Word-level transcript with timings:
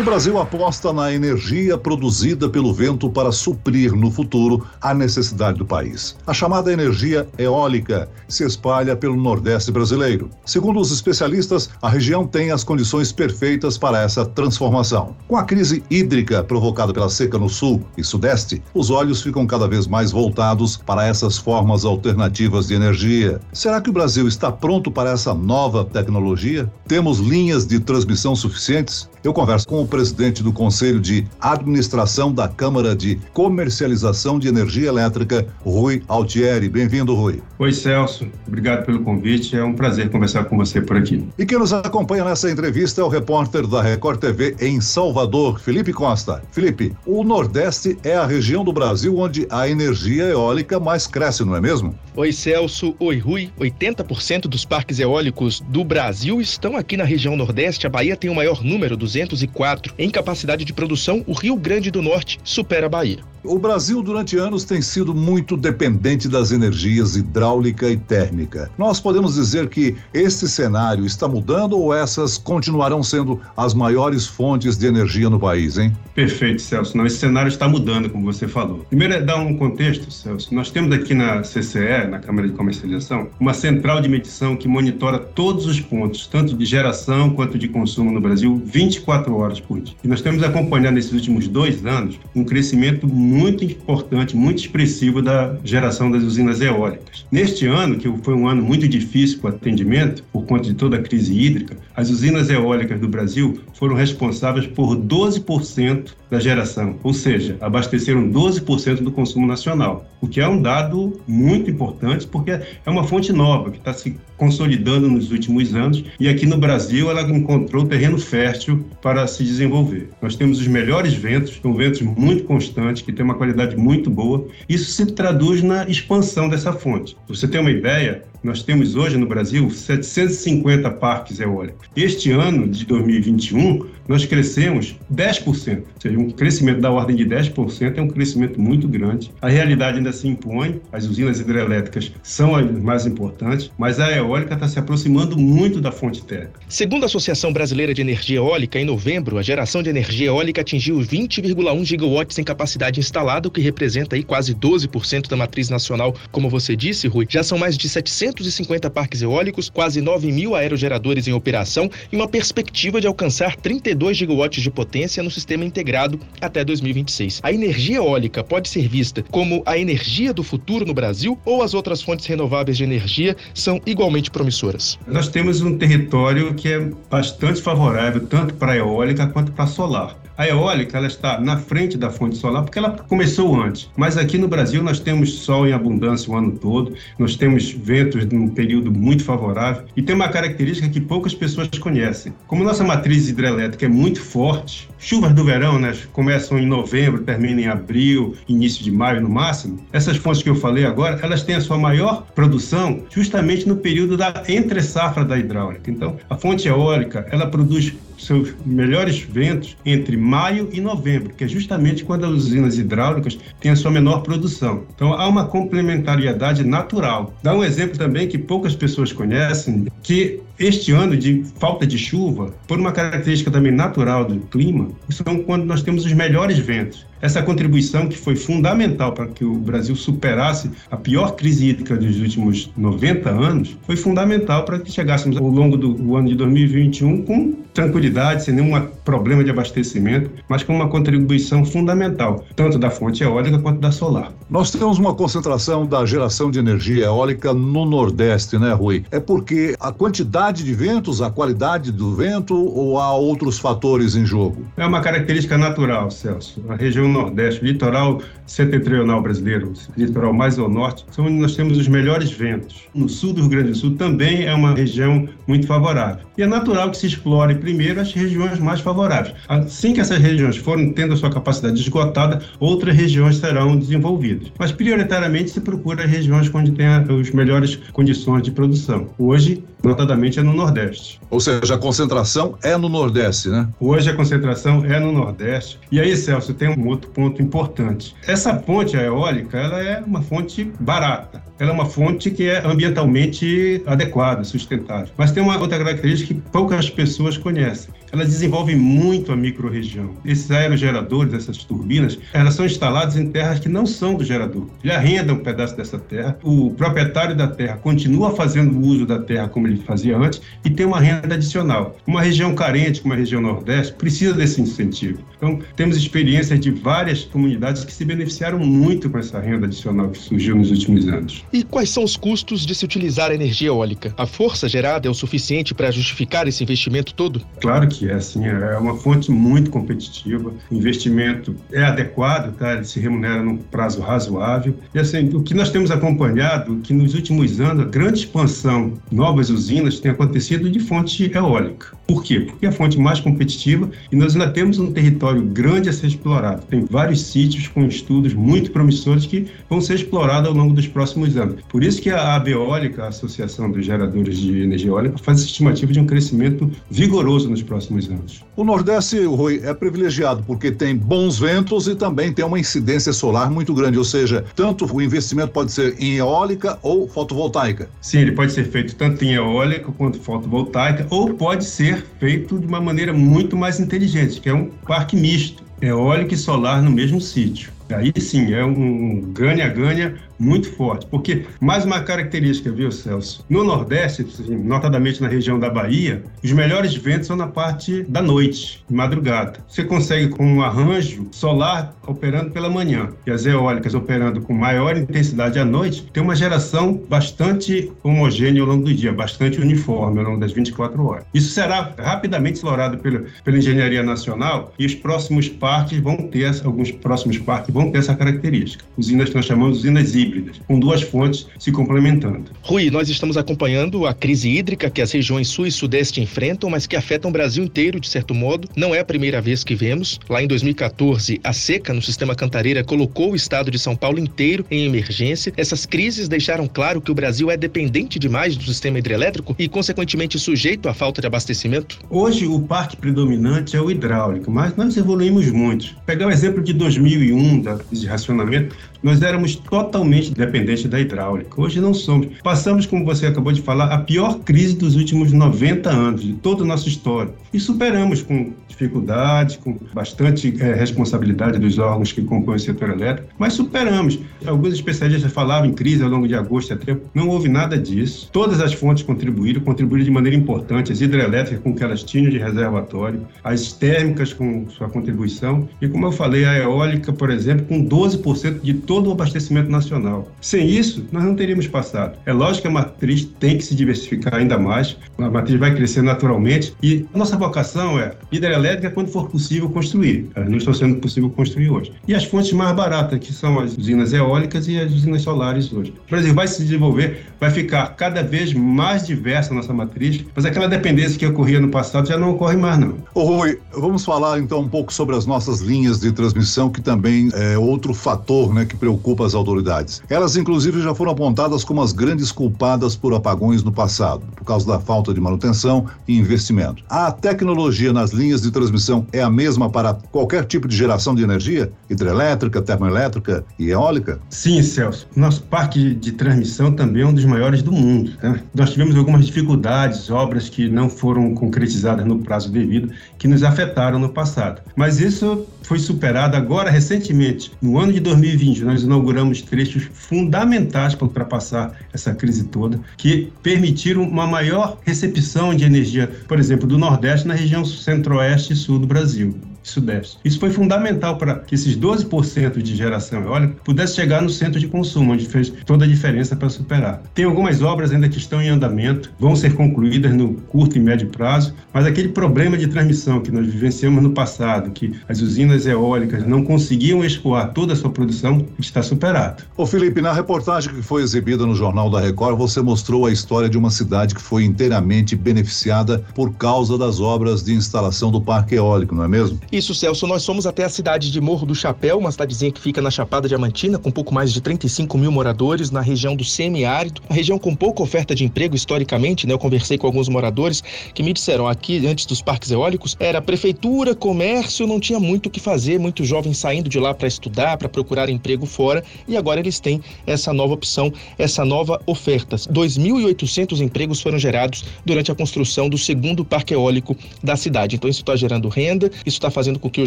O 0.00 0.02
Brasil 0.02 0.38
aposta 0.38 0.94
na 0.94 1.12
energia 1.12 1.76
produzida 1.76 2.48
pelo 2.48 2.72
vento 2.72 3.10
para 3.10 3.30
suprir 3.30 3.92
no 3.92 4.10
futuro 4.10 4.66
a 4.80 4.94
necessidade 4.94 5.58
do 5.58 5.66
país. 5.66 6.16
A 6.26 6.32
chamada 6.32 6.72
energia 6.72 7.28
eólica 7.36 8.08
se 8.26 8.42
espalha 8.42 8.96
pelo 8.96 9.14
Nordeste 9.14 9.70
brasileiro. 9.70 10.30
Segundo 10.46 10.80
os 10.80 10.90
especialistas, 10.90 11.68
a 11.82 11.90
região 11.90 12.26
tem 12.26 12.50
as 12.50 12.64
condições 12.64 13.12
perfeitas 13.12 13.76
para 13.76 14.00
essa 14.00 14.24
transformação. 14.24 15.14
Com 15.28 15.36
a 15.36 15.44
crise 15.44 15.84
hídrica 15.90 16.42
provocada 16.42 16.94
pela 16.94 17.10
seca 17.10 17.36
no 17.36 17.50
Sul 17.50 17.82
e 17.98 18.02
Sudeste, 18.02 18.62
os 18.72 18.88
olhos 18.88 19.20
ficam 19.20 19.46
cada 19.46 19.68
vez 19.68 19.86
mais 19.86 20.10
voltados 20.10 20.78
para 20.78 21.06
essas 21.06 21.36
formas 21.36 21.84
alternativas 21.84 22.68
de 22.68 22.72
energia. 22.72 23.38
Será 23.52 23.82
que 23.82 23.90
o 23.90 23.92
Brasil 23.92 24.26
está 24.26 24.50
pronto 24.50 24.90
para 24.90 25.10
essa 25.10 25.34
nova 25.34 25.84
tecnologia? 25.84 26.72
Temos 26.88 27.18
linhas 27.18 27.66
de 27.66 27.78
transmissão 27.78 28.34
suficientes? 28.34 29.10
Eu 29.22 29.34
converso 29.34 29.68
com 29.68 29.82
o 29.82 29.89
presidente 29.90 30.42
do 30.42 30.52
Conselho 30.52 31.00
de 31.00 31.26
Administração 31.40 32.32
da 32.32 32.48
Câmara 32.48 32.94
de 32.96 33.16
Comercialização 33.34 34.38
de 34.38 34.48
Energia 34.48 34.88
Elétrica, 34.88 35.46
Rui 35.62 36.02
Altieri. 36.08 36.68
Bem-vindo, 36.68 37.14
Rui. 37.14 37.42
Oi, 37.58 37.72
Celso. 37.72 38.26
Obrigado 38.46 38.86
pelo 38.86 39.02
convite. 39.02 39.56
É 39.56 39.64
um 39.64 39.74
prazer 39.74 40.08
conversar 40.10 40.44
com 40.44 40.56
você 40.56 40.80
por 40.80 40.96
aqui. 40.96 41.26
E 41.36 41.44
quem 41.44 41.58
nos 41.58 41.72
acompanha 41.72 42.24
nessa 42.24 42.50
entrevista 42.50 43.00
é 43.00 43.04
o 43.04 43.08
repórter 43.08 43.66
da 43.66 43.82
Record 43.82 44.20
TV 44.20 44.56
em 44.60 44.80
Salvador, 44.80 45.58
Felipe 45.58 45.92
Costa. 45.92 46.42
Felipe, 46.52 46.94
o 47.04 47.24
Nordeste 47.24 47.98
é 48.04 48.16
a 48.16 48.26
região 48.26 48.64
do 48.64 48.72
Brasil 48.72 49.18
onde 49.18 49.46
a 49.50 49.68
energia 49.68 50.24
eólica 50.24 50.78
mais 50.78 51.06
cresce, 51.06 51.44
não 51.44 51.56
é 51.56 51.60
mesmo? 51.60 51.94
Oi, 52.14 52.32
Celso. 52.32 52.94
Oi, 53.00 53.18
Rui. 53.18 53.50
80% 53.58 54.42
dos 54.42 54.64
parques 54.64 54.98
eólicos 55.00 55.60
do 55.68 55.82
Brasil 55.82 56.40
estão 56.40 56.76
aqui 56.76 56.96
na 56.96 57.04
região 57.04 57.36
Nordeste. 57.36 57.86
A 57.86 57.90
Bahia 57.90 58.16
tem 58.16 58.30
o 58.30 58.34
maior 58.34 58.62
número, 58.62 58.96
204. 58.96 59.69
Em 59.98 60.10
capacidade 60.10 60.64
de 60.64 60.72
produção, 60.72 61.22
o 61.26 61.32
Rio 61.32 61.56
Grande 61.56 61.90
do 61.90 62.02
Norte 62.02 62.38
supera 62.42 62.86
a 62.86 62.88
Bahia. 62.88 63.29
O 63.42 63.58
Brasil, 63.58 64.02
durante 64.02 64.36
anos, 64.36 64.64
tem 64.64 64.82
sido 64.82 65.14
muito 65.14 65.56
dependente 65.56 66.28
das 66.28 66.52
energias 66.52 67.16
hidráulica 67.16 67.88
e 67.88 67.96
térmica. 67.96 68.70
Nós 68.76 69.00
podemos 69.00 69.36
dizer 69.36 69.70
que 69.70 69.96
este 70.12 70.46
cenário 70.46 71.06
está 71.06 71.26
mudando 71.26 71.78
ou 71.78 71.94
essas 71.94 72.36
continuarão 72.36 73.02
sendo 73.02 73.40
as 73.56 73.72
maiores 73.72 74.26
fontes 74.26 74.76
de 74.76 74.86
energia 74.86 75.30
no 75.30 75.40
país, 75.40 75.78
hein? 75.78 75.90
Perfeito, 76.14 76.60
Celso. 76.60 76.94
Não, 76.98 77.06
esse 77.06 77.16
cenário 77.16 77.48
está 77.48 77.66
mudando, 77.66 78.10
como 78.10 78.30
você 78.30 78.46
falou. 78.46 78.84
Primeiro 78.90 79.14
é 79.14 79.22
dar 79.22 79.36
um 79.36 79.56
contexto, 79.56 80.10
Celso. 80.10 80.54
Nós 80.54 80.70
temos 80.70 80.92
aqui 80.92 81.14
na 81.14 81.40
CCE, 81.40 82.08
na 82.10 82.18
Câmara 82.18 82.46
de 82.46 82.52
Comercialização, 82.52 83.28
uma 83.40 83.54
central 83.54 84.02
de 84.02 84.08
medição 84.08 84.54
que 84.54 84.68
monitora 84.68 85.18
todos 85.18 85.64
os 85.64 85.80
pontos, 85.80 86.26
tanto 86.26 86.54
de 86.54 86.66
geração 86.66 87.30
quanto 87.30 87.56
de 87.56 87.68
consumo 87.68 88.12
no 88.12 88.20
Brasil, 88.20 88.60
24 88.66 89.34
horas 89.34 89.60
por 89.60 89.80
dia. 89.80 89.94
E 90.04 90.08
nós 90.08 90.20
temos 90.20 90.42
acompanhado 90.42 90.94
nesses 90.94 91.12
últimos 91.12 91.48
dois 91.48 91.86
anos 91.86 92.20
um 92.36 92.44
crescimento 92.44 93.08
muito 93.08 93.29
importante, 93.64 94.36
muito 94.36 94.58
expressivo 94.58 95.22
da 95.22 95.56
geração 95.64 96.10
das 96.10 96.22
usinas 96.22 96.60
eólicas. 96.60 97.26
Neste 97.30 97.66
ano, 97.66 97.96
que 97.96 98.10
foi 98.22 98.34
um 98.34 98.48
ano 98.48 98.62
muito 98.62 98.88
difícil 98.88 99.38
para 99.40 99.50
o 99.50 99.54
atendimento, 99.54 100.22
por 100.32 100.44
conta 100.44 100.64
de 100.64 100.74
toda 100.74 100.96
a 100.96 101.02
crise 101.02 101.38
hídrica, 101.38 101.76
as 101.94 102.10
usinas 102.10 102.50
eólicas 102.50 103.00
do 103.00 103.08
Brasil 103.08 103.60
foram 103.74 103.94
responsáveis 103.94 104.66
por 104.66 104.96
12% 104.96 106.14
da 106.30 106.38
geração, 106.38 106.96
ou 107.02 107.12
seja, 107.12 107.56
abasteceram 107.60 108.30
12% 108.30 109.02
do 109.02 109.10
consumo 109.10 109.46
nacional, 109.46 110.08
o 110.20 110.28
que 110.28 110.40
é 110.40 110.48
um 110.48 110.60
dado 110.60 111.20
muito 111.26 111.70
importante 111.70 112.26
porque 112.26 112.52
é 112.52 112.90
uma 112.90 113.04
fonte 113.04 113.32
nova 113.32 113.70
que 113.70 113.78
está 113.78 113.92
se 113.92 114.16
consolidando 114.40 115.06
nos 115.06 115.30
últimos 115.30 115.74
anos 115.74 116.02
e 116.18 116.26
aqui 116.26 116.46
no 116.46 116.56
Brasil 116.56 117.10
ela 117.10 117.20
encontrou 117.20 117.84
terreno 117.84 118.18
fértil 118.18 118.82
para 119.02 119.26
se 119.26 119.44
desenvolver. 119.44 120.08
Nós 120.22 120.34
temos 120.34 120.58
os 120.58 120.66
melhores 120.66 121.12
ventos, 121.12 121.60
são 121.60 121.74
ventos 121.74 122.00
muito 122.00 122.44
constantes, 122.44 123.02
que 123.02 123.12
têm 123.12 123.22
uma 123.22 123.34
qualidade 123.34 123.76
muito 123.76 124.08
boa. 124.08 124.48
Isso 124.66 124.92
se 124.92 125.04
traduz 125.12 125.62
na 125.62 125.86
expansão 125.86 126.48
dessa 126.48 126.72
fonte. 126.72 127.14
Você 127.28 127.46
ter 127.46 127.58
uma 127.58 127.70
ideia, 127.70 128.22
nós 128.42 128.62
temos 128.62 128.96
hoje 128.96 129.16
no 129.16 129.26
Brasil 129.26 129.68
750 129.70 130.90
parques 130.92 131.40
eólicos. 131.40 131.88
Este 131.94 132.30
ano 132.30 132.66
de 132.66 132.86
2021, 132.86 133.86
nós 134.08 134.24
crescemos 134.24 134.96
10%, 135.12 135.46
ou 135.46 135.54
seja, 135.54 136.18
um 136.18 136.30
crescimento 136.30 136.80
da 136.80 136.90
ordem 136.90 137.14
de 137.14 137.24
10% 137.24 137.98
é 137.98 138.02
um 138.02 138.08
crescimento 138.08 138.60
muito 138.60 138.88
grande. 138.88 139.30
A 139.42 139.48
realidade 139.48 139.98
ainda 139.98 140.12
se 140.12 140.26
impõe, 140.26 140.80
as 140.92 141.06
usinas 141.06 141.38
hidrelétricas 141.38 142.12
são 142.22 142.56
as 142.56 142.70
mais 142.80 143.06
importantes, 143.06 143.70
mas 143.78 144.00
a 144.00 144.10
eólica 144.10 144.54
está 144.54 144.66
se 144.66 144.78
aproximando 144.78 145.38
muito 145.38 145.80
da 145.80 145.92
fonte 145.92 146.22
térmica. 146.24 146.60
Segundo 146.68 147.02
a 147.04 147.06
Associação 147.06 147.52
Brasileira 147.52 147.92
de 147.92 148.00
Energia 148.00 148.38
Eólica, 148.38 148.78
em 148.78 148.84
novembro, 148.84 149.38
a 149.38 149.42
geração 149.42 149.82
de 149.82 149.90
energia 149.90 150.28
eólica 150.28 150.60
atingiu 150.62 150.98
20,1 150.98 151.84
gigawatts 151.84 152.38
em 152.38 152.44
capacidade 152.44 153.00
instalada, 153.00 153.48
o 153.48 153.50
que 153.50 153.60
representa 153.60 154.16
aí 154.16 154.22
quase 154.22 154.54
12% 154.54 155.28
da 155.28 155.36
matriz 155.36 155.68
nacional. 155.68 156.14
Como 156.32 156.48
você 156.48 156.74
disse, 156.74 157.06
Rui, 157.06 157.26
já 157.28 157.42
são 157.42 157.58
mais 157.58 157.76
de 157.76 157.88
700 157.88 158.29
250 158.34 158.90
parques 158.90 159.22
eólicos, 159.22 159.68
quase 159.68 160.00
9 160.00 160.32
mil 160.32 160.54
aerogeradores 160.54 161.26
em 161.26 161.32
operação 161.32 161.90
e 162.12 162.16
uma 162.16 162.28
perspectiva 162.28 163.00
de 163.00 163.06
alcançar 163.06 163.56
32 163.56 164.16
gigawatts 164.16 164.62
de 164.62 164.70
potência 164.70 165.22
no 165.22 165.30
sistema 165.30 165.64
integrado 165.64 166.20
até 166.40 166.64
2026. 166.64 167.40
A 167.42 167.52
energia 167.52 167.96
eólica 167.96 168.42
pode 168.42 168.68
ser 168.68 168.88
vista 168.88 169.22
como 169.30 169.62
a 169.66 169.78
energia 169.78 170.32
do 170.32 170.42
futuro 170.42 170.84
no 170.84 170.94
Brasil 170.94 171.38
ou 171.44 171.62
as 171.62 171.74
outras 171.74 172.02
fontes 172.02 172.26
renováveis 172.26 172.76
de 172.76 172.84
energia 172.84 173.36
são 173.54 173.80
igualmente 173.86 174.30
promissoras? 174.30 174.98
Nós 175.06 175.28
temos 175.28 175.60
um 175.60 175.76
território 175.76 176.54
que 176.54 176.68
é 176.68 176.90
bastante 177.10 177.60
favorável 177.60 178.26
tanto 178.26 178.54
para 178.54 178.72
a 178.72 178.76
eólica 178.76 179.26
quanto 179.26 179.52
para 179.52 179.64
a 179.64 179.68
solar. 179.68 180.16
A 180.40 180.48
eólica 180.48 180.96
ela 180.96 181.06
está 181.06 181.38
na 181.38 181.58
frente 181.58 181.98
da 181.98 182.08
fonte 182.08 182.34
solar 182.38 182.62
porque 182.62 182.78
ela 182.78 182.92
começou 182.92 183.60
antes. 183.60 183.90
Mas 183.94 184.16
aqui 184.16 184.38
no 184.38 184.48
Brasil 184.48 184.82
nós 184.82 184.98
temos 184.98 185.34
sol 185.40 185.68
em 185.68 185.74
abundância 185.74 186.32
o 186.32 186.34
ano 186.34 186.52
todo, 186.52 186.94
nós 187.18 187.36
temos 187.36 187.70
ventos 187.70 188.24
num 188.24 188.48
período 188.48 188.90
muito 188.90 189.22
favorável 189.22 189.84
e 189.94 190.00
tem 190.00 190.14
uma 190.14 190.30
característica 190.30 190.88
que 190.88 190.98
poucas 190.98 191.34
pessoas 191.34 191.68
conhecem. 191.78 192.32
Como 192.46 192.64
nossa 192.64 192.82
matriz 192.82 193.28
hidrelétrica 193.28 193.84
é 193.84 193.88
muito 193.90 194.22
forte, 194.22 194.88
chuvas 194.98 195.34
do 195.34 195.44
verão 195.44 195.78
né, 195.78 195.94
começam 196.10 196.58
em 196.58 196.64
novembro, 196.64 197.20
terminam 197.20 197.60
em 197.60 197.68
abril, 197.68 198.34
início 198.48 198.82
de 198.82 198.90
maio 198.90 199.20
no 199.20 199.28
máximo. 199.28 199.84
Essas 199.92 200.16
fontes 200.16 200.42
que 200.42 200.48
eu 200.48 200.54
falei 200.54 200.86
agora, 200.86 201.20
elas 201.22 201.42
têm 201.42 201.56
a 201.56 201.60
sua 201.60 201.76
maior 201.76 202.26
produção 202.34 203.02
justamente 203.10 203.68
no 203.68 203.76
período 203.76 204.16
da 204.16 204.42
entre 204.48 204.80
safra 204.80 205.22
da 205.22 205.38
hidráulica. 205.38 205.90
Então, 205.90 206.16
a 206.30 206.34
fonte 206.34 206.66
eólica 206.66 207.26
ela 207.30 207.46
produz 207.46 207.92
seus 208.24 208.54
melhores 208.64 209.20
ventos 209.20 209.76
entre 209.84 210.16
maio 210.16 210.68
e 210.72 210.80
novembro, 210.80 211.34
que 211.34 211.44
é 211.44 211.48
justamente 211.48 212.04
quando 212.04 212.24
as 212.24 212.32
usinas 212.32 212.78
hidráulicas 212.78 213.38
têm 213.60 213.70
a 213.70 213.76
sua 213.76 213.90
menor 213.90 214.20
produção. 214.22 214.84
Então 214.94 215.12
há 215.12 215.26
uma 215.28 215.46
complementariedade 215.46 216.64
natural. 216.64 217.34
Dá 217.42 217.54
um 217.54 217.64
exemplo 217.64 217.98
também 217.98 218.28
que 218.28 218.38
poucas 218.38 218.74
pessoas 218.74 219.12
conhecem, 219.12 219.86
que 220.02 220.40
este 220.60 220.92
ano 220.92 221.16
de 221.16 221.42
falta 221.58 221.86
de 221.86 221.96
chuva, 221.96 222.54
por 222.68 222.78
uma 222.78 222.92
característica 222.92 223.50
também 223.50 223.72
natural 223.72 224.26
do 224.26 224.38
clima, 224.40 224.88
são 225.08 225.42
quando 225.42 225.64
nós 225.64 225.82
temos 225.82 226.04
os 226.04 226.12
melhores 226.12 226.58
ventos. 226.58 227.06
Essa 227.22 227.42
contribuição 227.42 228.08
que 228.08 228.16
foi 228.16 228.34
fundamental 228.34 229.12
para 229.12 229.26
que 229.26 229.44
o 229.44 229.54
Brasil 229.54 229.94
superasse 229.94 230.70
a 230.90 230.96
pior 230.96 231.34
crise 231.34 231.68
hídrica 231.68 231.96
dos 231.96 232.18
últimos 232.18 232.70
90 232.76 233.28
anos, 233.28 233.76
foi 233.82 233.96
fundamental 233.96 234.64
para 234.64 234.78
que 234.78 234.90
chegássemos 234.90 235.36
ao 235.36 235.46
longo 235.46 235.76
do 235.76 236.16
ano 236.16 236.28
de 236.28 236.34
2021 236.34 237.22
com 237.22 237.54
tranquilidade, 237.74 238.44
sem 238.44 238.54
nenhum 238.54 238.80
problema 239.04 239.44
de 239.44 239.50
abastecimento, 239.50 240.30
mas 240.48 240.62
com 240.62 240.74
uma 240.74 240.88
contribuição 240.88 241.64
fundamental, 241.64 242.44
tanto 242.56 242.78
da 242.78 242.90
fonte 242.90 243.22
eólica 243.22 243.58
quanto 243.58 243.80
da 243.80 243.92
solar. 243.92 244.32
Nós 244.48 244.70
temos 244.70 244.98
uma 244.98 245.14
concentração 245.14 245.86
da 245.86 246.04
geração 246.04 246.50
de 246.50 246.58
energia 246.58 247.04
eólica 247.04 247.52
no 247.52 247.84
Nordeste, 247.84 248.58
né, 248.58 248.72
Rui? 248.72 249.04
É 249.10 249.20
porque 249.20 249.76
a 249.78 249.92
quantidade 249.92 250.49
de 250.52 250.74
ventos, 250.74 251.22
a 251.22 251.30
qualidade 251.30 251.92
do 251.92 252.14
vento 252.14 252.54
ou 252.54 252.98
há 252.98 253.14
outros 253.14 253.58
fatores 253.58 254.16
em 254.16 254.26
jogo? 254.26 254.66
É 254.76 254.84
uma 254.84 255.00
característica 255.00 255.56
natural, 255.56 256.10
Celso. 256.10 256.62
A 256.68 256.74
região 256.74 257.08
Nordeste, 257.08 257.64
litoral 257.64 258.20
setentrional 258.46 259.22
brasileiro, 259.22 259.72
litoral 259.96 260.32
mais 260.32 260.58
ao 260.58 260.68
norte, 260.68 261.06
são 261.10 261.26
onde 261.26 261.34
nós 261.34 261.54
temos 261.54 261.78
os 261.78 261.86
melhores 261.86 262.32
ventos. 262.32 262.88
No 262.92 263.08
sul 263.08 263.32
do 263.32 263.42
Rio 263.42 263.50
Grande 263.50 263.68
do 263.70 263.76
Sul 263.76 263.94
também 263.94 264.44
é 264.44 264.52
uma 264.52 264.74
região 264.74 265.28
muito 265.46 265.66
favorável. 265.66 266.26
E 266.36 266.42
é 266.42 266.46
natural 266.46 266.90
que 266.90 266.96
se 266.96 267.06
explore 267.06 267.54
primeiro 267.54 268.00
as 268.00 268.12
regiões 268.12 268.58
mais 268.58 268.80
favoráveis. 268.80 269.34
Assim 269.48 269.92
que 269.92 270.00
essas 270.00 270.18
regiões 270.18 270.56
forem 270.56 270.92
tendo 270.92 271.14
a 271.14 271.16
sua 271.16 271.30
capacidade 271.30 271.80
esgotada, 271.80 272.42
outras 272.58 272.96
regiões 272.96 273.36
serão 273.36 273.76
desenvolvidas. 273.76 274.50
Mas 274.58 274.72
prioritariamente 274.72 275.50
se 275.50 275.60
procura 275.60 276.06
regiões 276.06 276.50
onde 276.52 276.72
tem 276.72 276.86
as 276.86 277.30
melhores 277.30 277.76
condições 277.92 278.42
de 278.42 278.50
produção. 278.50 279.10
Hoje, 279.18 279.62
notadamente 279.84 280.39
é 280.40 280.42
no 280.42 280.52
Nordeste. 280.52 281.20
Ou 281.30 281.38
seja, 281.38 281.74
a 281.74 281.78
concentração 281.78 282.58
é 282.62 282.76
no 282.76 282.88
Nordeste, 282.88 283.48
né? 283.48 283.68
Hoje 283.78 284.10
a 284.10 284.14
concentração 284.14 284.84
é 284.84 284.98
no 284.98 285.12
Nordeste. 285.12 285.78
E 285.92 286.00
aí, 286.00 286.16
Celso, 286.16 286.52
tem 286.54 286.68
um 286.68 286.88
outro 286.88 287.10
ponto 287.10 287.40
importante. 287.40 288.14
Essa 288.26 288.58
fonte 288.58 288.96
eólica, 288.96 289.58
ela 289.58 289.82
é 289.82 290.00
uma 290.00 290.22
fonte 290.22 290.72
barata. 290.80 291.42
Ela 291.58 291.70
é 291.70 291.72
uma 291.72 291.86
fonte 291.86 292.30
que 292.30 292.48
é 292.48 292.66
ambientalmente 292.66 293.82
adequada, 293.86 294.42
sustentável. 294.44 295.08
Mas 295.16 295.30
tem 295.30 295.42
uma 295.42 295.58
outra 295.58 295.78
característica 295.78 296.34
que 296.34 296.40
poucas 296.50 296.88
pessoas 296.88 297.36
conhecem 297.36 297.92
elas 298.12 298.28
desenvolvem 298.28 298.76
muito 298.76 299.32
a 299.32 299.36
microrregião. 299.36 300.10
Esses 300.24 300.50
aerogeradores, 300.50 301.34
essas 301.34 301.58
turbinas, 301.58 302.18
elas 302.32 302.54
são 302.54 302.66
instaladas 302.66 303.16
em 303.16 303.30
terras 303.30 303.58
que 303.58 303.68
não 303.68 303.86
são 303.86 304.14
do 304.14 304.24
gerador. 304.24 304.66
Ele 304.82 304.92
arrenda 304.92 305.32
um 305.32 305.38
pedaço 305.38 305.76
dessa 305.76 305.98
terra, 305.98 306.38
o 306.42 306.70
proprietário 306.70 307.36
da 307.36 307.48
terra 307.48 307.76
continua 307.76 308.34
fazendo 308.34 308.78
uso 308.80 309.06
da 309.06 309.18
terra 309.18 309.48
como 309.48 309.66
ele 309.66 309.78
fazia 309.78 310.16
antes 310.16 310.40
e 310.64 310.70
tem 310.70 310.86
uma 310.86 311.00
renda 311.00 311.34
adicional. 311.34 311.96
Uma 312.06 312.22
região 312.22 312.54
carente, 312.54 313.00
como 313.00 313.14
a 313.14 313.16
região 313.16 313.40
Nordeste, 313.40 313.94
precisa 313.94 314.34
desse 314.34 314.60
incentivo. 314.60 315.20
Então, 315.36 315.58
temos 315.74 315.96
experiências 315.96 316.60
de 316.60 316.70
várias 316.70 317.24
comunidades 317.24 317.84
que 317.84 317.92
se 317.92 318.04
beneficiaram 318.04 318.58
muito 318.58 319.08
com 319.08 319.18
essa 319.18 319.40
renda 319.40 319.66
adicional 319.66 320.10
que 320.10 320.18
surgiu 320.18 320.56
nos 320.56 320.70
últimos 320.70 321.08
anos. 321.08 321.44
E 321.52 321.62
quais 321.64 321.90
são 321.90 322.04
os 322.04 322.16
custos 322.16 322.66
de 322.66 322.74
se 322.74 322.84
utilizar 322.84 323.30
a 323.30 323.34
energia 323.34 323.68
eólica? 323.68 324.14
A 324.18 324.26
força 324.26 324.68
gerada 324.68 325.08
é 325.08 325.10
o 325.10 325.14
suficiente 325.14 325.74
para 325.74 325.90
justificar 325.90 326.46
esse 326.46 326.62
investimento 326.62 327.14
todo? 327.14 327.40
Claro 327.60 327.88
que 327.88 327.99
é 328.08 328.14
assim, 328.14 328.46
é 328.46 328.76
uma 328.78 328.96
fonte 328.96 329.30
muito 329.30 329.70
competitiva, 329.70 330.52
o 330.70 330.74
investimento 330.74 331.54
é 331.72 331.82
adequado, 331.82 332.54
tá? 332.56 332.74
ele 332.74 332.84
se 332.84 333.00
remunera 333.00 333.42
num 333.42 333.56
prazo 333.56 334.00
razoável. 334.00 334.74
E 334.94 334.98
assim, 334.98 335.28
o 335.34 335.42
que 335.42 335.54
nós 335.54 335.70
temos 335.70 335.90
acompanhado, 335.90 336.80
que 336.82 336.92
nos 336.92 337.14
últimos 337.14 337.60
anos 337.60 337.84
a 337.84 337.88
grande 337.88 338.20
expansão, 338.20 338.94
novas 339.10 339.50
usinas 339.50 340.00
tem 340.00 340.10
acontecido 340.10 340.70
de 340.70 340.80
fonte 340.80 341.30
eólica. 341.34 341.88
Por 342.10 342.24
quê? 342.24 342.40
Porque 342.40 342.66
é 342.66 342.68
a 342.68 342.72
fonte 342.72 342.98
mais 342.98 343.20
competitiva 343.20 343.88
e 344.10 344.16
nós 344.16 344.34
ainda 344.34 344.50
temos 344.50 344.80
um 344.80 344.92
território 344.92 345.42
grande 345.42 345.88
a 345.88 345.92
ser 345.92 346.08
explorado. 346.08 346.62
Tem 346.66 346.84
vários 346.84 347.22
sítios 347.22 347.68
com 347.68 347.86
estudos 347.86 348.34
muito 348.34 348.72
promissores 348.72 349.26
que 349.26 349.46
vão 349.68 349.80
ser 349.80 349.94
explorados 349.94 350.48
ao 350.48 350.56
longo 350.56 350.74
dos 350.74 350.88
próximos 350.88 351.36
anos. 351.36 351.62
Por 351.68 351.84
isso 351.84 352.02
que 352.02 352.10
a 352.10 352.34
Abeólica, 352.34 353.04
a 353.04 353.08
Associação 353.10 353.70
dos 353.70 353.86
Geradores 353.86 354.38
de 354.38 354.60
Energia 354.60 354.90
Eólica, 354.90 355.18
faz 355.18 355.40
estimativa 355.40 355.92
de 355.92 356.00
um 356.00 356.04
crescimento 356.04 356.68
vigoroso 356.90 357.48
nos 357.48 357.62
próximos 357.62 358.08
anos. 358.08 358.44
O 358.56 358.64
Nordeste, 358.64 359.24
Rui, 359.24 359.60
é 359.62 359.72
privilegiado 359.72 360.42
porque 360.42 360.72
tem 360.72 360.96
bons 360.96 361.38
ventos 361.38 361.86
e 361.86 361.94
também 361.94 362.32
tem 362.32 362.44
uma 362.44 362.58
incidência 362.58 363.12
solar 363.12 363.52
muito 363.52 363.72
grande, 363.72 363.98
ou 363.98 364.04
seja, 364.04 364.44
tanto 364.56 364.84
o 364.92 365.00
investimento 365.00 365.52
pode 365.52 365.70
ser 365.70 365.94
em 366.00 366.16
eólica 366.16 366.76
ou 366.82 367.08
fotovoltaica. 367.08 367.88
Sim, 368.00 368.18
ele 368.18 368.32
pode 368.32 368.50
ser 368.50 368.64
feito 368.64 368.96
tanto 368.96 369.24
em 369.24 369.34
eólica 369.34 369.92
quanto 369.92 370.18
fotovoltaica, 370.18 371.06
ou 371.08 371.34
pode 371.34 371.64
ser 371.64 371.99
feito 372.18 372.58
de 372.58 372.66
uma 372.66 372.80
maneira 372.80 373.12
muito 373.12 373.56
mais 373.56 373.80
inteligente, 373.80 374.40
que 374.40 374.48
é 374.48 374.54
um 374.54 374.66
parque 374.66 375.16
misto, 375.16 375.62
eólico 375.80 376.34
e 376.34 376.36
solar 376.36 376.82
no 376.82 376.90
mesmo 376.90 377.20
sítio. 377.20 377.72
Aí 377.90 378.12
sim, 378.20 378.52
é 378.52 378.64
um 378.64 379.20
ganha-ganha 379.32 380.14
muito 380.40 380.72
forte. 380.72 381.06
Porque, 381.06 381.44
mais 381.60 381.84
uma 381.84 382.00
característica, 382.00 382.72
viu, 382.72 382.90
Celso? 382.90 383.44
No 383.48 383.62
Nordeste, 383.62 384.22
assim, 384.22 384.56
notadamente 384.56 385.20
na 385.20 385.28
região 385.28 385.58
da 385.58 385.68
Bahia, 385.68 386.24
os 386.42 386.50
melhores 386.52 386.94
ventos 386.94 387.26
são 387.26 387.36
na 387.36 387.46
parte 387.46 388.02
da 388.04 388.22
noite, 388.22 388.84
madrugada. 388.90 389.60
Você 389.68 389.84
consegue, 389.84 390.28
com 390.28 390.44
um 390.44 390.62
arranjo 390.62 391.28
solar 391.30 391.94
operando 392.06 392.50
pela 392.50 392.70
manhã 392.70 393.10
e 393.26 393.30
as 393.30 393.44
eólicas 393.44 393.94
operando 393.94 394.40
com 394.40 394.54
maior 394.54 394.96
intensidade 394.96 395.58
à 395.58 395.64
noite, 395.64 396.08
tem 396.12 396.22
uma 396.22 396.34
geração 396.34 397.00
bastante 397.08 397.92
homogênea 398.02 398.62
ao 398.62 398.68
longo 398.68 398.84
do 398.84 398.94
dia, 398.94 399.12
bastante 399.12 399.60
uniforme 399.60 400.18
ao 400.18 400.24
longo 400.24 400.40
das 400.40 400.52
24 400.52 401.04
horas. 401.04 401.24
Isso 401.34 401.50
será 401.50 401.92
rapidamente 401.98 402.56
explorado 402.56 402.98
pela, 402.98 403.24
pela 403.44 403.58
engenharia 403.58 404.02
nacional 404.02 404.72
e 404.78 404.86
os 404.86 404.94
próximos 404.94 405.48
parques 405.48 405.98
vão 405.98 406.16
ter, 406.16 406.50
alguns 406.64 406.90
próximos 406.90 407.38
parques 407.38 407.72
vão 407.72 407.90
ter 407.90 407.98
essa 407.98 408.14
característica. 408.14 408.84
Usinas 408.96 409.28
que 409.28 409.36
nós 409.36 409.44
chamamos 409.44 409.74
de 409.74 409.80
usinas 409.80 410.14
híbridas, 410.14 410.29
com 410.66 410.78
duas 410.78 411.02
fontes 411.02 411.46
se 411.58 411.72
complementando. 411.72 412.44
Rui, 412.62 412.90
nós 412.90 413.08
estamos 413.08 413.36
acompanhando 413.36 414.06
a 414.06 414.14
crise 414.14 414.48
hídrica 414.48 414.90
que 414.90 415.02
as 415.02 415.12
regiões 415.12 415.48
sul 415.48 415.66
e 415.66 415.72
sudeste 415.72 416.20
enfrentam, 416.20 416.70
mas 416.70 416.86
que 416.86 416.96
afetam 416.96 417.30
o 417.30 417.32
Brasil 417.32 417.64
inteiro, 417.64 418.00
de 418.00 418.08
certo 418.08 418.34
modo. 418.34 418.68
Não 418.76 418.94
é 418.94 419.00
a 419.00 419.04
primeira 419.04 419.40
vez 419.40 419.64
que 419.64 419.74
vemos. 419.74 420.18
Lá 420.28 420.42
em 420.42 420.46
2014, 420.46 421.40
a 421.42 421.52
seca 421.52 421.92
no 421.92 422.02
sistema 422.02 422.34
Cantareira 422.34 422.84
colocou 422.84 423.32
o 423.32 423.36
estado 423.36 423.70
de 423.70 423.78
São 423.78 423.96
Paulo 423.96 424.18
inteiro 424.18 424.64
em 424.70 424.84
emergência. 424.84 425.52
Essas 425.56 425.86
crises 425.86 426.28
deixaram 426.28 426.66
claro 426.66 427.00
que 427.00 427.10
o 427.10 427.14
Brasil 427.14 427.50
é 427.50 427.56
dependente 427.56 428.18
demais 428.18 428.56
do 428.56 428.64
sistema 428.64 428.98
hidrelétrico 428.98 429.54
e, 429.58 429.68
consequentemente, 429.68 430.38
sujeito 430.38 430.88
à 430.88 430.94
falta 430.94 431.20
de 431.20 431.26
abastecimento? 431.26 431.98
Hoje, 432.08 432.46
o 432.46 432.60
parque 432.60 432.96
predominante 432.96 433.76
é 433.76 433.80
o 433.80 433.90
hidráulico, 433.90 434.50
mas 434.50 434.76
nós 434.76 434.96
evoluímos 434.96 435.50
muito. 435.50 435.96
Pegar 436.04 436.26
o 436.26 436.30
exemplo 436.30 436.62
de 436.62 436.72
2001, 436.72 437.62
da, 437.62 437.78
de 437.90 438.06
racionamento, 438.06 438.76
nós 439.02 439.22
éramos 439.22 439.56
totalmente 439.56 440.19
dependentes 440.28 440.84
da 440.84 441.00
hidráulica. 441.00 441.60
Hoje 441.60 441.80
não 441.80 441.94
somos. 441.94 442.28
Passamos, 442.42 442.84
como 442.84 443.04
você 443.04 443.26
acabou 443.26 443.52
de 443.52 443.62
falar, 443.62 443.86
a 443.86 443.98
pior 443.98 444.40
crise 444.40 444.76
dos 444.76 444.96
últimos 444.96 445.32
90 445.32 445.88
anos, 445.88 446.22
de 446.22 446.34
toda 446.34 446.62
a 446.62 446.66
nossa 446.66 446.88
história. 446.88 447.32
E 447.52 447.58
superamos 447.58 448.22
com 448.22 448.52
dificuldades, 448.68 449.56
com 449.56 449.76
bastante 449.92 450.54
é, 450.60 450.74
responsabilidade 450.74 451.58
dos 451.58 451.78
órgãos 451.78 452.12
que 452.12 452.22
compõem 452.22 452.56
o 452.56 452.60
setor 452.60 452.90
elétrico, 452.90 453.28
mas 453.38 453.52
superamos. 453.52 454.18
Alguns 454.46 454.74
especialistas 454.74 455.32
falavam 455.32 455.68
em 455.68 455.72
crise 455.72 456.02
ao 456.02 456.08
longo 456.08 456.26
de 456.26 456.34
agosto 456.34 456.72
e 456.72 456.78
setembro. 456.78 457.02
Não 457.14 457.28
houve 457.28 457.48
nada 457.48 457.76
disso. 457.76 458.28
Todas 458.32 458.60
as 458.60 458.72
fontes 458.72 459.02
contribuíram, 459.02 459.60
contribuíram 459.60 460.04
de 460.04 460.10
maneira 460.10 460.36
importante. 460.36 460.92
As 460.92 461.00
hidrelétricas 461.00 461.62
com 461.62 461.74
que 461.74 461.82
elas 461.82 462.02
tinham 462.02 462.30
de 462.30 462.38
reservatório, 462.38 463.26
as 463.44 463.72
térmicas 463.72 464.32
com 464.32 464.68
sua 464.68 464.88
contribuição 464.88 465.68
e, 465.80 465.88
como 465.88 466.06
eu 466.06 466.12
falei, 466.12 466.44
a 466.44 466.58
eólica, 466.58 467.12
por 467.12 467.30
exemplo, 467.30 467.66
com 467.66 467.84
12% 467.84 468.60
de 468.60 468.74
todo 468.74 469.08
o 469.08 469.12
abastecimento 469.12 469.70
nacional. 470.00 470.28
Sem 470.40 470.68
isso, 470.68 471.04
nós 471.12 471.22
não 471.22 471.34
teríamos 471.34 471.66
passado. 471.66 472.18
É 472.26 472.32
lógico 472.32 472.62
que 472.62 472.68
a 472.68 472.70
matriz 472.70 473.24
tem 473.38 473.56
que 473.56 473.64
se 473.64 473.74
diversificar 473.74 474.34
ainda 474.34 474.58
mais, 474.58 474.96
a 475.18 475.30
matriz 475.30 475.58
vai 475.58 475.74
crescer 475.74 476.02
naturalmente 476.02 476.74
e 476.82 477.06
a 477.14 477.18
nossa 477.18 477.36
vocação 477.36 477.98
é 477.98 478.12
hidrelétrica 478.32 478.90
quando 478.90 479.08
for 479.08 479.28
possível 479.28 479.68
construir. 479.70 480.28
Não 480.36 480.56
está 480.56 480.72
sendo 480.72 480.96
possível 480.96 481.30
construir 481.30 481.70
hoje. 481.70 481.92
E 482.08 482.14
as 482.14 482.24
fontes 482.24 482.52
mais 482.52 482.74
baratas, 482.74 483.18
que 483.18 483.32
são 483.32 483.60
as 483.60 483.76
usinas 483.76 484.12
eólicas 484.12 484.66
e 484.68 484.78
as 484.78 484.92
usinas 484.92 485.22
solares 485.22 485.72
hoje. 485.72 485.92
O 486.06 486.10
Brasil 486.10 486.34
vai 486.34 486.48
se 486.48 486.62
desenvolver, 486.62 487.26
vai 487.38 487.50
ficar 487.50 487.88
cada 487.96 488.22
vez 488.22 488.52
mais 488.54 489.06
diversa 489.06 489.52
a 489.52 489.56
nossa 489.56 489.72
matriz, 489.72 490.24
mas 490.34 490.44
aquela 490.44 490.68
dependência 490.68 491.18
que 491.18 491.26
ocorria 491.26 491.60
no 491.60 491.68
passado 491.68 492.08
já 492.08 492.18
não 492.18 492.30
ocorre 492.30 492.56
mais, 492.56 492.78
não. 492.78 492.94
Ô 493.14 493.22
Rui, 493.24 493.58
vamos 493.72 494.04
falar 494.04 494.38
então 494.38 494.60
um 494.60 494.68
pouco 494.68 494.92
sobre 494.92 495.16
as 495.16 495.26
nossas 495.26 495.60
linhas 495.60 496.00
de 496.00 496.12
transmissão, 496.12 496.70
que 496.70 496.80
também 496.80 497.28
é 497.34 497.58
outro 497.58 497.92
fator 497.92 498.52
né, 498.54 498.64
que 498.64 498.76
preocupa 498.76 499.26
as 499.26 499.34
autoridades. 499.34 499.89
Elas, 500.08 500.36
inclusive, 500.36 500.80
já 500.82 500.94
foram 500.94 501.12
apontadas 501.12 501.64
como 501.64 501.82
as 501.82 501.92
grandes 501.92 502.30
culpadas 502.30 502.94
por 502.94 503.14
apagões 503.14 503.62
no 503.62 503.72
passado, 503.72 504.22
por 504.36 504.44
causa 504.44 504.66
da 504.66 504.78
falta 504.78 505.12
de 505.12 505.20
manutenção 505.20 505.86
e 506.06 506.16
investimento. 506.16 506.84
A 506.88 507.10
tecnologia 507.10 507.92
nas 507.92 508.12
linhas 508.12 508.42
de 508.42 508.50
transmissão 508.50 509.06
é 509.12 509.22
a 509.22 509.30
mesma 509.30 509.70
para 509.70 509.94
qualquer 509.94 510.44
tipo 510.44 510.68
de 510.68 510.76
geração 510.76 511.14
de 511.14 511.22
energia? 511.22 511.72
Hidrelétrica, 511.88 512.62
termoelétrica 512.62 513.44
e 513.58 513.70
eólica? 513.70 514.20
Sim, 514.28 514.62
Celso. 514.62 515.08
Nosso 515.16 515.42
parque 515.44 515.94
de 515.94 516.12
transmissão 516.12 516.72
também 516.72 517.02
é 517.02 517.06
um 517.06 517.14
dos 517.14 517.24
maiores 517.24 517.62
do 517.62 517.72
mundo. 517.72 518.12
Né? 518.22 518.42
Nós 518.54 518.70
tivemos 518.70 518.96
algumas 518.96 519.26
dificuldades, 519.26 520.10
obras 520.10 520.48
que 520.48 520.68
não 520.68 520.88
foram 520.88 521.34
concretizadas 521.34 522.04
no 522.06 522.18
prazo 522.18 522.50
devido, 522.50 522.92
que 523.18 523.26
nos 523.26 523.42
afetaram 523.42 523.98
no 523.98 524.10
passado. 524.10 524.60
Mas 524.76 525.00
isso 525.00 525.46
foi 525.62 525.78
superado 525.78 526.36
agora 526.36 526.70
recentemente. 526.70 527.52
No 527.62 527.78
ano 527.78 527.92
de 527.92 528.00
2020, 528.00 528.64
nós 528.64 528.82
inauguramos 528.82 529.40
trechos 529.42 529.79
fundamentais 529.92 530.94
para 530.94 531.06
ultrapassar 531.06 531.76
essa 531.92 532.14
crise 532.14 532.44
toda, 532.44 532.80
que 532.96 533.32
permitiram 533.42 534.02
uma 534.02 534.26
maior 534.26 534.78
recepção 534.84 535.54
de 535.54 535.64
energia, 535.64 536.10
por 536.28 536.38
exemplo, 536.38 536.66
do 536.66 536.78
Nordeste 536.78 537.26
na 537.26 537.34
região 537.34 537.64
centro-oeste 537.64 538.52
e 538.52 538.56
sul 538.56 538.78
do 538.78 538.86
Brasil. 538.86 539.34
Sudeste. 539.62 540.18
Isso 540.24 540.38
foi 540.38 540.50
fundamental 540.50 541.16
para 541.16 541.36
que 541.36 541.54
esses 541.54 541.76
12% 541.76 542.62
de 542.62 542.76
geração 542.76 543.22
eólica 543.22 543.56
pudesse 543.64 543.94
chegar 543.94 544.22
no 544.22 544.30
centro 544.30 544.58
de 544.58 544.68
consumo, 544.68 545.12
onde 545.12 545.26
fez 545.26 545.50
toda 545.66 545.84
a 545.84 545.88
diferença 545.88 546.34
para 546.36 546.48
superar. 546.48 547.02
Tem 547.14 547.24
algumas 547.24 547.62
obras 547.62 547.92
ainda 547.92 548.08
que 548.08 548.18
estão 548.18 548.40
em 548.40 548.48
andamento, 548.48 549.12
vão 549.18 549.36
ser 549.36 549.54
concluídas 549.54 550.14
no 550.14 550.34
curto 550.34 550.76
e 550.76 550.80
médio 550.80 551.08
prazo, 551.08 551.54
mas 551.72 551.86
aquele 551.86 552.08
problema 552.08 552.56
de 552.56 552.68
transmissão 552.68 553.20
que 553.20 553.30
nós 553.30 553.46
vivenciamos 553.46 554.02
no 554.02 554.10
passado, 554.10 554.70
que 554.70 554.94
as 555.08 555.20
usinas 555.20 555.66
eólicas 555.66 556.26
não 556.26 556.44
conseguiam 556.44 557.04
escoar 557.04 557.52
toda 557.52 557.72
a 557.72 557.76
sua 557.76 557.90
produção, 557.90 558.46
está 558.58 558.82
superado. 558.82 559.44
Ô 559.56 559.66
Felipe, 559.66 560.00
na 560.00 560.12
reportagem 560.12 560.72
que 560.74 560.82
foi 560.82 561.02
exibida 561.02 561.46
no 561.46 561.54
Jornal 561.54 561.90
da 561.90 562.00
Record, 562.00 562.36
você 562.36 562.60
mostrou 562.60 563.06
a 563.06 563.12
história 563.12 563.48
de 563.48 563.58
uma 563.58 563.70
cidade 563.70 564.14
que 564.14 564.22
foi 564.22 564.44
inteiramente 564.44 565.16
beneficiada 565.16 566.04
por 566.14 566.32
causa 566.34 566.76
das 566.78 567.00
obras 567.00 567.42
de 567.42 567.52
instalação 567.52 568.10
do 568.10 568.20
parque 568.20 568.54
eólico, 568.54 568.94
não 568.94 569.04
é 569.04 569.08
mesmo? 569.08 569.38
Isso, 569.52 569.74
Celso, 569.74 570.06
nós 570.06 570.22
somos 570.22 570.46
até 570.46 570.62
a 570.62 570.68
cidade 570.68 571.10
de 571.10 571.20
Morro 571.20 571.44
do 571.44 571.56
Chapéu, 571.56 571.98
uma 571.98 572.12
cidadezinha 572.12 572.52
que 572.52 572.60
fica 572.60 572.80
na 572.80 572.88
Chapada 572.88 573.26
Diamantina, 573.26 573.80
com 573.80 573.90
pouco 573.90 574.14
mais 574.14 574.32
de 574.32 574.40
35 574.40 574.96
mil 574.96 575.10
moradores, 575.10 575.72
na 575.72 575.80
região 575.80 576.14
do 576.14 576.22
semiárido, 576.22 577.02
uma 577.10 577.16
região 577.16 577.36
com 577.36 577.52
pouca 577.52 577.82
oferta 577.82 578.14
de 578.14 578.24
emprego 578.24 578.54
historicamente, 578.54 579.26
né? 579.26 579.32
Eu 579.32 579.40
conversei 579.40 579.76
com 579.76 579.88
alguns 579.88 580.08
moradores 580.08 580.62
que 580.94 581.02
me 581.02 581.12
disseram 581.12 581.48
aqui, 581.48 581.84
antes 581.84 582.06
dos 582.06 582.22
parques 582.22 582.52
eólicos, 582.52 582.96
era 583.00 583.20
prefeitura, 583.20 583.92
comércio, 583.92 584.68
não 584.68 584.78
tinha 584.78 585.00
muito 585.00 585.26
o 585.26 585.30
que 585.30 585.40
fazer, 585.40 585.80
muitos 585.80 586.06
jovens 586.06 586.38
saindo 586.38 586.68
de 586.68 586.78
lá 586.78 586.94
para 586.94 587.08
estudar, 587.08 587.56
para 587.56 587.68
procurar 587.68 588.08
emprego 588.08 588.46
fora, 588.46 588.84
e 589.08 589.16
agora 589.16 589.40
eles 589.40 589.58
têm 589.58 589.82
essa 590.06 590.32
nova 590.32 590.54
opção, 590.54 590.92
essa 591.18 591.44
nova 591.44 591.82
oferta. 591.86 592.36
2.800 592.36 593.60
empregos 593.60 594.00
foram 594.00 594.16
gerados 594.16 594.64
durante 594.86 595.10
a 595.10 595.14
construção 595.16 595.68
do 595.68 595.76
segundo 595.76 596.24
parque 596.24 596.54
eólico 596.54 596.96
da 597.20 597.34
cidade. 597.34 597.74
Então 597.74 597.90
isso 597.90 598.02
está 598.02 598.14
gerando 598.14 598.48
renda, 598.48 598.88
isso 599.04 599.16
está 599.16 599.28
fazendo 599.28 599.39
com 599.58 599.70
que 599.70 599.80
o 599.80 599.86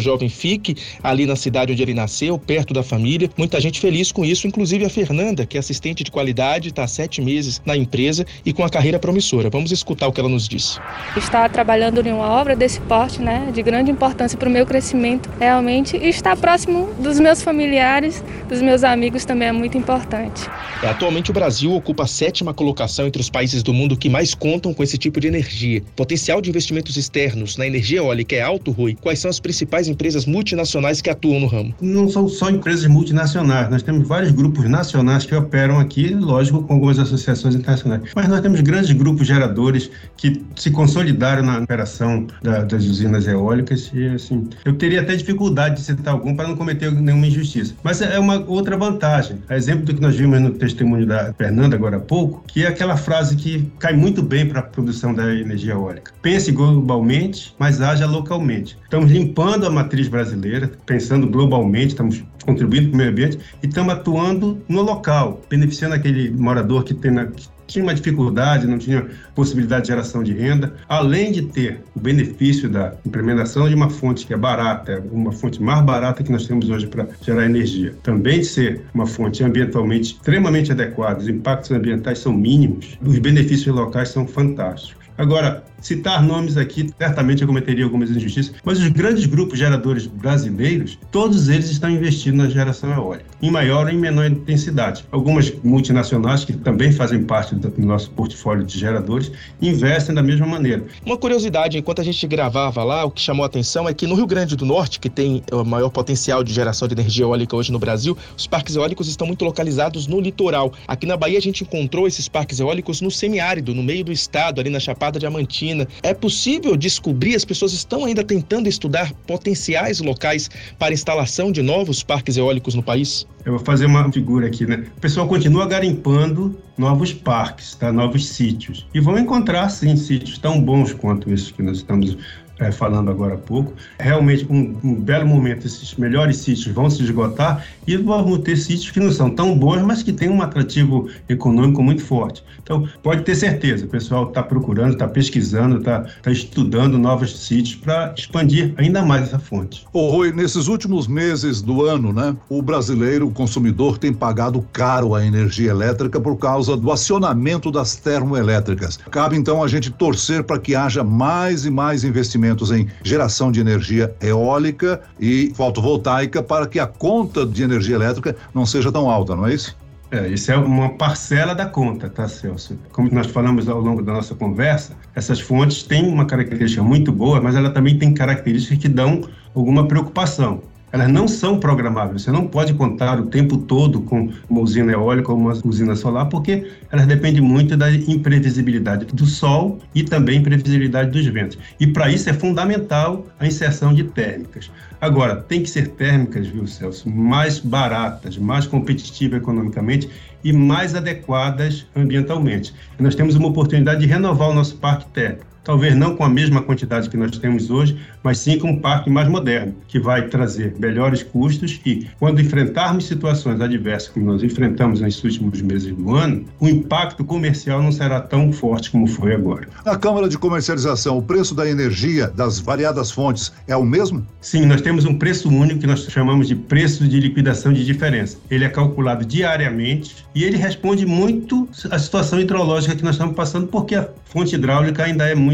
jovem 0.00 0.28
fique 0.28 0.76
ali 1.02 1.26
na 1.26 1.36
cidade 1.36 1.72
onde 1.72 1.82
ele 1.82 1.94
nasceu, 1.94 2.38
perto 2.38 2.74
da 2.74 2.82
família. 2.82 3.30
Muita 3.36 3.60
gente 3.60 3.80
feliz 3.80 4.10
com 4.10 4.24
isso, 4.24 4.46
inclusive 4.46 4.84
a 4.84 4.90
Fernanda, 4.90 5.46
que 5.46 5.56
é 5.56 5.60
assistente 5.60 6.02
de 6.02 6.10
qualidade, 6.10 6.68
está 6.68 6.84
há 6.84 6.88
sete 6.88 7.20
meses 7.20 7.60
na 7.64 7.76
empresa 7.76 8.26
e 8.44 8.52
com 8.52 8.64
a 8.64 8.68
carreira 8.68 8.98
promissora. 8.98 9.50
Vamos 9.50 9.70
escutar 9.70 10.08
o 10.08 10.12
que 10.12 10.20
ela 10.20 10.28
nos 10.28 10.48
disse. 10.48 10.78
Estar 11.16 11.48
trabalhando 11.50 12.04
em 12.06 12.12
uma 12.12 12.28
obra 12.28 12.56
desse 12.56 12.80
porte, 12.80 13.20
né, 13.20 13.50
de 13.52 13.62
grande 13.62 13.90
importância 13.90 14.36
para 14.38 14.48
o 14.48 14.52
meu 14.52 14.66
crescimento, 14.66 15.30
realmente, 15.38 15.96
e 15.96 16.08
estar 16.08 16.36
próximo 16.36 16.88
dos 16.98 17.20
meus 17.20 17.42
familiares, 17.42 18.22
dos 18.48 18.60
meus 18.60 18.84
amigos 18.84 19.24
também 19.24 19.48
é 19.48 19.52
muito 19.52 19.76
importante. 19.78 20.48
É, 20.82 20.88
atualmente 20.88 21.30
o 21.30 21.34
Brasil 21.34 21.72
ocupa 21.74 22.04
a 22.04 22.06
sétima 22.06 22.52
colocação 22.52 23.06
entre 23.06 23.20
os 23.20 23.30
países 23.30 23.62
do 23.62 23.72
mundo 23.72 23.96
que 23.96 24.08
mais 24.08 24.34
contam 24.34 24.74
com 24.74 24.82
esse 24.82 24.98
tipo 24.98 25.20
de 25.20 25.28
energia. 25.28 25.82
Potencial 25.96 26.40
de 26.40 26.50
investimentos 26.50 26.96
externos 26.96 27.56
na 27.56 27.66
energia 27.66 27.98
eólica 27.98 28.34
é 28.36 28.42
alto, 28.42 28.70
Rui. 28.70 28.96
Quais 29.00 29.18
são 29.18 29.30
as 29.30 29.40
principais 29.44 29.86
empresas 29.88 30.24
multinacionais 30.24 31.02
que 31.02 31.10
atuam 31.10 31.38
no 31.38 31.46
ramo? 31.46 31.74
Não 31.78 32.08
são 32.08 32.26
só 32.26 32.48
empresas 32.48 32.86
multinacionais, 32.86 33.68
nós 33.68 33.82
temos 33.82 34.08
vários 34.08 34.32
grupos 34.32 34.64
nacionais 34.64 35.26
que 35.26 35.34
operam 35.34 35.78
aqui, 35.78 36.14
lógico, 36.14 36.62
com 36.62 36.72
algumas 36.72 36.98
associações 36.98 37.54
internacionais. 37.54 38.02
Mas 38.16 38.26
nós 38.26 38.40
temos 38.40 38.62
grandes 38.62 38.90
grupos 38.92 39.26
geradores 39.26 39.90
que 40.16 40.42
se 40.56 40.70
consolidaram 40.70 41.42
na 41.42 41.58
operação 41.58 42.26
da, 42.42 42.64
das 42.64 42.84
usinas 42.86 43.26
eólicas 43.26 43.90
e, 43.92 44.08
assim, 44.08 44.48
eu 44.64 44.72
teria 44.76 45.02
até 45.02 45.14
dificuldade 45.14 45.76
de 45.76 45.82
citar 45.82 46.14
algum 46.14 46.34
para 46.34 46.48
não 46.48 46.56
cometer 46.56 46.90
nenhuma 46.90 47.26
injustiça. 47.26 47.74
Mas 47.82 48.00
é 48.00 48.18
uma 48.18 48.42
outra 48.46 48.78
vantagem. 48.78 49.42
A 49.46 49.56
exemplo 49.56 49.84
do 49.84 49.94
que 49.94 50.00
nós 50.00 50.16
vimos 50.16 50.40
no 50.40 50.52
testemunho 50.52 51.06
da 51.06 51.34
Fernanda 51.34 51.76
agora 51.76 51.98
há 51.98 52.00
pouco, 52.00 52.42
que 52.46 52.64
é 52.64 52.68
aquela 52.68 52.96
frase 52.96 53.36
que 53.36 53.70
cai 53.78 53.92
muito 53.92 54.22
bem 54.22 54.48
para 54.48 54.60
a 54.60 54.62
produção 54.62 55.12
da 55.12 55.34
energia 55.34 55.74
eólica. 55.74 56.12
Pense 56.22 56.50
globalmente, 56.50 57.54
mas 57.58 57.82
haja 57.82 58.06
localmente. 58.06 58.78
Estamos 58.84 59.10
limpando 59.10 59.33
a 59.42 59.70
matriz 59.70 60.08
brasileira, 60.08 60.70
pensando 60.86 61.26
globalmente, 61.26 61.88
estamos 61.88 62.24
contribuindo 62.44 62.88
para 62.88 62.94
o 62.94 62.98
meio 62.98 63.10
ambiente 63.10 63.38
e 63.62 63.66
estamos 63.66 63.92
atuando 63.92 64.62
no 64.68 64.82
local, 64.82 65.40
beneficiando 65.48 65.94
aquele 65.94 66.30
morador 66.30 66.84
que, 66.84 66.94
tem 66.94 67.10
na, 67.10 67.26
que 67.26 67.48
tinha 67.66 67.82
uma 67.82 67.94
dificuldade, 67.94 68.66
não 68.66 68.78
tinha 68.78 69.06
possibilidade 69.34 69.82
de 69.82 69.88
geração 69.88 70.22
de 70.22 70.32
renda, 70.32 70.74
além 70.88 71.32
de 71.32 71.42
ter 71.42 71.80
o 71.94 72.00
benefício 72.00 72.68
da 72.68 72.94
implementação 73.06 73.68
de 73.68 73.74
uma 73.74 73.90
fonte 73.90 74.26
que 74.26 74.34
é 74.34 74.36
barata, 74.36 75.02
uma 75.10 75.32
fonte 75.32 75.62
mais 75.62 75.82
barata 75.84 76.22
que 76.22 76.30
nós 76.30 76.46
temos 76.46 76.68
hoje 76.68 76.86
para 76.86 77.08
gerar 77.22 77.44
energia, 77.44 77.94
também 78.02 78.40
de 78.40 78.46
ser 78.46 78.82
uma 78.92 79.06
fonte 79.06 79.42
ambientalmente 79.42 80.14
extremamente 80.14 80.72
adequada, 80.72 81.20
os 81.20 81.28
impactos 81.28 81.70
ambientais 81.70 82.18
são 82.18 82.32
mínimos, 82.32 82.98
os 83.04 83.18
benefícios 83.18 83.74
locais 83.74 84.10
são 84.10 84.26
fantásticos. 84.26 85.03
Agora, 85.16 85.62
citar 85.80 86.22
nomes 86.22 86.56
aqui, 86.56 86.90
certamente 86.98 87.42
eu 87.42 87.46
cometeria 87.46 87.84
algumas 87.84 88.10
injustiças, 88.10 88.52
mas 88.64 88.80
os 88.80 88.88
grandes 88.88 89.26
grupos 89.26 89.58
geradores 89.58 90.06
brasileiros, 90.08 90.98
todos 91.12 91.48
eles 91.48 91.70
estão 91.70 91.88
investindo 91.88 92.38
na 92.38 92.48
geração 92.48 92.90
eólica, 92.90 93.26
em 93.40 93.50
maior 93.50 93.86
ou 93.86 93.92
em 93.92 93.98
menor 93.98 94.26
intensidade. 94.26 95.04
Algumas 95.12 95.52
multinacionais, 95.62 96.44
que 96.44 96.52
também 96.52 96.90
fazem 96.90 97.22
parte 97.22 97.54
do 97.54 97.72
nosso 97.86 98.10
portfólio 98.10 98.64
de 98.64 98.76
geradores, 98.76 99.30
investem 99.62 100.14
da 100.14 100.22
mesma 100.22 100.46
maneira. 100.46 100.82
Uma 101.06 101.16
curiosidade, 101.16 101.78
enquanto 101.78 102.00
a 102.00 102.04
gente 102.04 102.26
gravava 102.26 102.82
lá, 102.82 103.04
o 103.04 103.10
que 103.10 103.20
chamou 103.20 103.44
a 103.44 103.46
atenção 103.46 103.88
é 103.88 103.94
que 103.94 104.06
no 104.06 104.16
Rio 104.16 104.26
Grande 104.26 104.56
do 104.56 104.66
Norte, 104.66 104.98
que 104.98 105.08
tem 105.08 105.44
o 105.52 105.62
maior 105.64 105.90
potencial 105.90 106.42
de 106.42 106.52
geração 106.52 106.88
de 106.88 106.94
energia 106.94 107.24
eólica 107.24 107.54
hoje 107.54 107.70
no 107.70 107.78
Brasil, 107.78 108.16
os 108.36 108.48
parques 108.48 108.74
eólicos 108.74 109.06
estão 109.06 109.28
muito 109.28 109.44
localizados 109.44 110.08
no 110.08 110.20
litoral. 110.20 110.72
Aqui 110.88 111.06
na 111.06 111.16
Bahia 111.16 111.38
a 111.38 111.42
gente 111.42 111.62
encontrou 111.62 112.08
esses 112.08 112.28
parques 112.28 112.58
eólicos 112.58 113.00
no 113.00 113.12
semiárido, 113.12 113.72
no 113.74 113.82
meio 113.82 114.02
do 114.02 114.10
estado, 114.10 114.60
ali 114.60 114.70
na 114.70 114.80
Chapada 114.80 115.03
Diamantina, 115.12 115.86
é 116.02 116.12
possível 116.12 116.76
descobrir, 116.76 117.34
as 117.34 117.44
pessoas 117.44 117.72
estão 117.72 118.04
ainda 118.04 118.24
tentando 118.24 118.68
estudar 118.68 119.12
potenciais 119.26 120.00
locais 120.00 120.50
para 120.78 120.92
instalação 120.92 121.52
de 121.52 121.62
novos 121.62 122.02
parques 122.02 122.36
eólicos 122.36 122.74
no 122.74 122.82
país? 122.82 123.26
Eu 123.44 123.56
vou 123.56 123.64
fazer 123.64 123.86
uma 123.86 124.10
figura 124.10 124.46
aqui, 124.46 124.66
né? 124.66 124.84
O 124.96 125.00
pessoal 125.00 125.28
continua 125.28 125.66
garimpando 125.66 126.58
novos 126.78 127.12
parques, 127.12 127.74
tá? 127.74 127.92
novos 127.92 128.26
sítios. 128.28 128.86
E 128.94 129.00
vão 129.00 129.18
encontrar, 129.18 129.68
sim, 129.68 129.96
sítios 129.96 130.38
tão 130.38 130.60
bons 130.60 130.92
quanto 130.92 131.30
esses 131.32 131.50
que 131.50 131.62
nós 131.62 131.78
estamos 131.78 132.16
é, 132.58 132.70
falando 132.70 133.10
agora 133.10 133.34
há 133.34 133.38
pouco. 133.38 133.72
Realmente, 133.98 134.46
um, 134.48 134.76
um, 134.82 134.94
belo 134.94 135.26
momento, 135.26 135.66
esses 135.66 135.94
melhores 135.94 136.38
sítios 136.38 136.74
vão 136.74 136.88
se 136.88 137.02
esgotar 137.02 137.66
e 137.86 137.96
vamos 137.96 138.38
ter 138.38 138.56
sítios 138.56 138.90
que 138.90 139.00
não 139.00 139.10
são 139.10 139.30
tão 139.30 139.56
bons, 139.58 139.82
mas 139.82 140.02
que 140.02 140.12
têm 140.12 140.28
um 140.28 140.40
atrativo 140.40 141.08
econômico 141.28 141.82
muito 141.82 142.02
forte. 142.02 142.44
Então, 142.62 142.88
pode 143.02 143.22
ter 143.22 143.34
certeza, 143.34 143.84
o 143.84 143.88
pessoal 143.88 144.28
está 144.28 144.42
procurando, 144.42 144.92
está 144.92 145.06
pesquisando, 145.06 145.78
está 145.78 146.06
tá 146.22 146.30
estudando 146.30 146.96
novos 146.96 147.38
sítios 147.38 147.76
para 147.76 148.14
expandir 148.16 148.72
ainda 148.76 149.02
mais 149.02 149.24
essa 149.24 149.38
fonte. 149.38 149.84
Ô, 149.92 150.08
Rui, 150.08 150.32
nesses 150.32 150.66
últimos 150.66 151.06
meses 151.06 151.60
do 151.60 151.84
ano, 151.84 152.12
né, 152.12 152.34
o 152.48 152.62
brasileiro, 152.62 153.26
o 153.26 153.30
consumidor, 153.30 153.98
tem 153.98 154.12
pagado 154.12 154.64
caro 154.72 155.14
a 155.14 155.24
energia 155.24 155.70
elétrica 155.70 156.20
por 156.20 156.36
causa 156.36 156.76
do 156.76 156.90
acionamento 156.90 157.70
das 157.70 157.96
termoelétricas. 157.96 158.98
Cabe 159.10 159.36
então 159.36 159.62
a 159.62 159.68
gente 159.68 159.90
torcer 159.90 160.42
para 160.44 160.58
que 160.58 160.74
haja 160.74 161.04
mais 161.04 161.66
e 161.66 161.70
mais 161.70 162.04
investimentos 162.44 162.70
em 162.70 162.86
geração 163.02 163.50
de 163.50 163.60
energia 163.60 164.14
eólica 164.20 165.00
e 165.18 165.52
fotovoltaica 165.54 166.42
para 166.42 166.66
que 166.66 166.78
a 166.78 166.86
conta 166.86 167.46
de 167.46 167.62
energia 167.62 167.96
elétrica 167.96 168.36
não 168.54 168.66
seja 168.66 168.92
tão 168.92 169.08
alta, 169.08 169.34
não 169.34 169.46
é 169.46 169.54
isso? 169.54 169.76
É, 170.10 170.28
isso 170.28 170.52
é 170.52 170.56
uma 170.56 170.90
parcela 170.90 171.54
da 171.54 171.66
conta, 171.66 172.08
tá, 172.08 172.28
Celso? 172.28 172.78
Como 172.92 173.10
nós 173.12 173.26
falamos 173.26 173.68
ao 173.68 173.80
longo 173.80 174.02
da 174.02 174.12
nossa 174.12 174.34
conversa, 174.34 174.92
essas 175.14 175.40
fontes 175.40 175.82
têm 175.82 176.06
uma 176.06 176.24
característica 176.24 176.82
muito 176.82 177.10
boa, 177.10 177.40
mas 177.40 177.56
ela 177.56 177.70
também 177.70 177.98
tem 177.98 178.14
características 178.14 178.78
que 178.78 178.88
dão 178.88 179.22
alguma 179.54 179.88
preocupação 179.88 180.62
elas 180.94 181.08
não 181.08 181.26
são 181.26 181.58
programáveis. 181.58 182.22
Você 182.22 182.30
não 182.30 182.46
pode 182.46 182.72
contar 182.72 183.18
o 183.18 183.26
tempo 183.26 183.56
todo 183.56 184.00
com 184.02 184.30
uma 184.48 184.60
usina 184.60 184.92
eólica 184.92 185.32
ou 185.32 185.36
uma 185.36 185.52
usina 185.64 185.96
solar, 185.96 186.28
porque 186.28 186.70
elas 186.92 187.04
dependem 187.04 187.42
muito 187.42 187.76
da 187.76 187.90
imprevisibilidade 187.90 189.06
do 189.06 189.26
sol 189.26 189.80
e 189.92 190.04
também 190.04 190.38
imprevisibilidade 190.38 191.10
dos 191.10 191.26
ventos. 191.26 191.58
E 191.80 191.86
para 191.88 192.08
isso 192.12 192.30
é 192.30 192.32
fundamental 192.32 193.26
a 193.40 193.46
inserção 193.46 193.92
de 193.92 194.04
térmicas. 194.04 194.70
Agora, 195.00 195.34
tem 195.34 195.64
que 195.64 195.68
ser 195.68 195.88
térmicas, 195.88 196.46
viu, 196.46 196.64
Celso, 196.64 197.10
mais 197.10 197.58
baratas, 197.58 198.38
mais 198.38 198.64
competitivas 198.64 199.40
economicamente 199.40 200.08
e 200.44 200.52
mais 200.52 200.94
adequadas 200.94 201.88
ambientalmente. 201.96 202.72
Nós 203.00 203.16
temos 203.16 203.34
uma 203.34 203.48
oportunidade 203.48 203.98
de 203.98 204.06
renovar 204.06 204.50
o 204.50 204.54
nosso 204.54 204.76
parque 204.76 205.06
térmico 205.06 205.53
talvez 205.64 205.96
não 205.96 206.14
com 206.14 206.22
a 206.22 206.28
mesma 206.28 206.62
quantidade 206.62 207.08
que 207.08 207.16
nós 207.16 207.36
temos 207.38 207.70
hoje, 207.70 207.98
mas 208.22 208.38
sim 208.38 208.58
com 208.58 208.70
um 208.70 208.78
parque 208.78 209.10
mais 209.10 209.28
moderno, 209.28 209.74
que 209.88 209.98
vai 209.98 210.28
trazer 210.28 210.74
melhores 210.78 211.22
custos 211.22 211.80
e, 211.84 212.06
quando 212.18 212.40
enfrentarmos 212.40 213.06
situações 213.06 213.60
adversas 213.60 214.10
como 214.10 214.26
nós 214.26 214.42
enfrentamos 214.42 215.00
nesses 215.00 215.24
últimos 215.24 215.60
meses 215.62 215.94
do 215.94 216.14
ano, 216.14 216.44
o 216.60 216.68
impacto 216.68 217.24
comercial 217.24 217.82
não 217.82 217.90
será 217.90 218.20
tão 218.20 218.52
forte 218.52 218.90
como 218.90 219.06
foi 219.06 219.34
agora. 219.34 219.66
Na 219.84 219.96
Câmara 219.96 220.28
de 220.28 220.36
Comercialização, 220.36 221.18
o 221.18 221.22
preço 221.22 221.54
da 221.54 221.68
energia 221.68 222.28
das 222.28 222.58
variadas 222.58 223.10
fontes 223.10 223.52
é 223.66 223.76
o 223.76 223.84
mesmo? 223.84 224.26
Sim, 224.40 224.66
nós 224.66 224.82
temos 224.82 225.04
um 225.04 225.18
preço 225.18 225.48
único 225.48 225.80
que 225.80 225.86
nós 225.86 226.04
chamamos 226.04 226.48
de 226.48 226.54
preço 226.54 227.06
de 227.08 227.20
liquidação 227.20 227.72
de 227.72 227.84
diferença. 227.84 228.36
Ele 228.50 228.64
é 228.64 228.68
calculado 228.68 229.24
diariamente 229.24 230.24
e 230.34 230.44
ele 230.44 230.56
responde 230.56 231.06
muito 231.06 231.68
à 231.90 231.98
situação 231.98 232.40
hidrológica 232.40 232.94
que 232.94 233.02
nós 233.02 233.14
estamos 233.14 233.34
passando, 233.34 233.68
porque 233.68 233.94
a 233.94 234.08
fonte 234.26 234.54
hidráulica 234.54 235.04
ainda 235.04 235.24
é 235.28 235.34
muito 235.34 235.53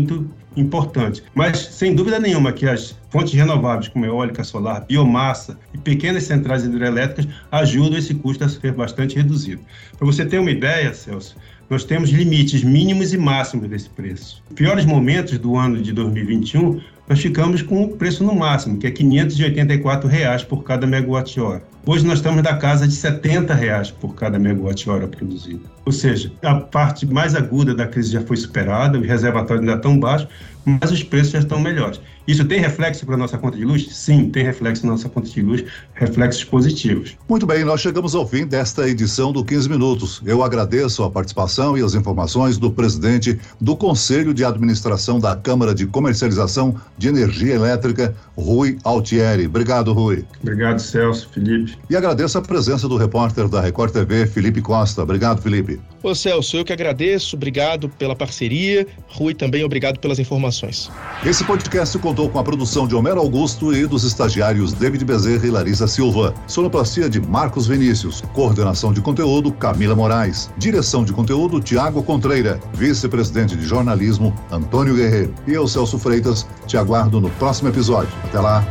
importante. 0.57 1.23
Mas, 1.35 1.59
sem 1.59 1.95
dúvida 1.95 2.19
nenhuma, 2.19 2.53
que 2.53 2.67
as 2.67 2.97
fontes 3.11 3.33
renováveis, 3.35 3.89
como 3.89 4.05
eólica, 4.05 4.43
solar, 4.45 4.85
biomassa 4.87 5.59
e 5.75 5.79
pequenas 5.79 6.25
centrais 6.25 6.65
hidrelétricas, 6.65 7.29
ajudam 7.51 7.99
esse 7.99 8.15
custo 8.15 8.45
a 8.45 8.49
ser 8.49 8.73
bastante 8.73 9.17
reduzido. 9.17 9.63
Para 9.97 10.07
você 10.07 10.25
ter 10.25 10.39
uma 10.39 10.51
ideia, 10.51 10.93
Celso, 10.93 11.37
nós 11.69 11.85
temos 11.85 12.11
limites 12.11 12.65
mínimos 12.65 13.13
e 13.13 13.19
máximos 13.19 13.69
desse 13.69 13.89
preço. 13.89 14.43
Nos 14.51 14.57
piores 14.57 14.85
momentos 14.85 15.39
do 15.39 15.57
ano 15.57 15.81
de 15.81 15.93
2021, 15.93 16.81
nós 17.09 17.21
ficamos 17.21 17.63
com 17.63 17.85
o 17.85 17.89
preço 17.97 18.25
no 18.25 18.35
máximo, 18.35 18.79
que 18.79 18.87
é 18.87 18.91
584 18.91 20.09
reais 20.09 20.43
por 20.43 20.65
cada 20.65 20.87
megawatt-hora. 20.87 21.63
Hoje 21.87 22.05
nós 22.05 22.19
estamos 22.19 22.43
na 22.43 22.57
casa 22.57 22.87
de 22.87 22.95
70 22.95 23.55
reais 23.55 23.91
por 23.91 24.15
cada 24.15 24.39
megawatt-hora 24.39 25.09
produzida. 25.09 25.63
Ou 25.85 25.93
seja, 25.93 26.33
a 26.43 26.55
parte 26.57 27.07
mais 27.07 27.35
aguda 27.35 27.75
da 27.75 27.87
crise 27.87 28.13
já 28.13 28.21
foi 28.21 28.37
superada, 28.37 28.99
os 28.99 29.07
reservatórios 29.07 29.61
ainda 29.61 29.77
estão 29.77 29.99
baixos, 29.99 30.29
mas 30.65 30.91
os 30.91 31.03
preços 31.03 31.33
já 31.33 31.39
estão 31.39 31.59
melhores. 31.59 32.01
Isso 32.29 32.45
tem 32.45 32.61
reflexo 32.61 33.05
para 33.05 33.15
a 33.15 33.19
nossa 33.19 33.37
conta 33.39 33.57
de 33.57 33.65
luz? 33.65 33.89
Sim, 33.91 34.31
tem 34.31 34.45
reflexo 34.45 34.85
na 34.87 34.93
nossa 34.93 35.09
conta 35.09 35.29
de 35.29 35.43
luz, 35.43 35.65
reflexos 35.95 36.45
positivos. 36.45 37.17
Muito 37.29 37.47
bem, 37.47 37.65
nós 37.65 37.81
chegamos 37.81 38.15
ao 38.15 38.27
fim 38.27 38.47
desta 38.47 38.89
edição 38.89 39.33
do 39.33 39.45
15 39.45 39.69
Minutos. 39.69 40.23
Eu 40.25 40.43
agradeço 40.43 41.03
a 41.03 41.11
participação 41.11 41.77
e 41.77 41.83
as 41.83 41.95
informações 41.95 42.59
do 42.59 42.71
presidente 42.71 43.39
do 43.61 43.77
Conselho 43.77 44.33
de 44.33 44.45
Administração 44.45 45.19
da 45.19 45.35
Câmara 45.35 45.75
de 45.75 45.87
Comercialização 45.87 46.77
de 46.97 47.09
Energia 47.09 47.55
Elétrica, 47.55 48.15
Rui 48.37 48.79
Altieri. 48.85 49.47
Obrigado, 49.47 49.93
Rui. 49.93 50.25
Obrigado, 50.43 50.79
Celso, 50.79 51.29
Felipe. 51.33 51.77
E 51.89 51.97
agradeço 51.97 52.39
a 52.39 52.43
presença 52.43 52.89
do 52.89 52.97
repórter 52.97 53.49
da 53.49 53.61
Record 53.61 53.93
TV, 53.93 54.27
Felipe 54.27 54.61
Costa. 54.61 55.03
Obrigado, 55.03 55.43
Felipe. 55.43 55.70
Ô 56.03 56.15
Celso, 56.15 56.57
eu 56.57 56.65
que 56.65 56.73
agradeço, 56.73 57.37
obrigado 57.37 57.89
pela 57.89 58.17
parceria. 58.17 58.87
Rui 59.09 59.35
também, 59.35 59.63
obrigado 59.63 59.99
pelas 59.99 60.19
informações. 60.19 60.91
Esse 61.25 61.45
podcast 61.45 61.99
contou 61.99 62.31
com 62.31 62.39
a 62.39 62.45
produção 62.45 62.89
de 62.89 62.95
Homero 62.95 63.21
Augusto 63.21 63.75
e 63.75 63.87
dos 63.87 64.05
estagiários 64.05 64.73
David 64.73 65.05
Bezerra 65.05 65.47
e 65.47 65.51
Larissa 65.51 65.87
Silva. 65.87 66.35
Sonoplastia 66.47 67.09
de 67.09 67.21
Marcos 67.21 67.67
Vinícius. 67.67 68.23
Coordenação 68.33 68.93
de 68.93 69.01
conteúdo 69.01 69.53
Camila 69.53 69.95
Moraes. 69.95 70.51
Direção 70.57 71.05
de 71.05 71.13
conteúdo 71.13 71.61
Tiago 71.61 72.03
Contreira. 72.03 72.59
Vice-presidente 72.73 73.55
de 73.55 73.65
jornalismo 73.65 74.35
Antônio 74.51 74.97
Guerreiro. 74.97 75.35
E 75.47 75.53
eu, 75.53 75.69
Celso 75.69 75.99
Freitas, 75.99 76.47
te 76.67 76.77
aguardo 76.77 77.21
no 77.21 77.29
próximo 77.33 77.69
episódio. 77.69 78.13
Até 78.25 78.41
lá. 78.41 78.67